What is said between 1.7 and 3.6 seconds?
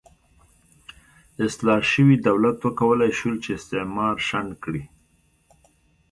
شوي دولت وکولای شول چې